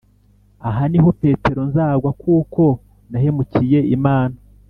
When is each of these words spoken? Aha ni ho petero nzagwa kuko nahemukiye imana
Aha 0.67 0.83
ni 0.91 0.99
ho 1.03 1.09
petero 1.21 1.61
nzagwa 1.69 2.09
kuko 2.21 2.63
nahemukiye 3.09 3.79
imana 3.97 4.35